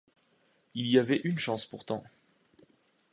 [0.73, 2.03] Il y avait une chance pourtant.